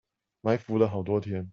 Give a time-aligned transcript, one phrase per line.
[0.41, 1.47] 埋伏了好多天